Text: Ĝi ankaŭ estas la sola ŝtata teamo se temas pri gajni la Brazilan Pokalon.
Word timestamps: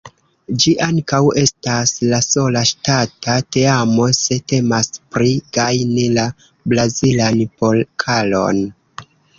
Ĝi 0.61 0.71
ankaŭ 0.85 1.19
estas 1.41 1.93
la 2.13 2.21
sola 2.27 2.63
ŝtata 2.71 3.37
teamo 3.57 4.09
se 4.23 4.39
temas 4.53 4.91
pri 5.17 5.31
gajni 5.59 6.09
la 6.19 6.27
Brazilan 6.75 7.49
Pokalon. 7.61 8.69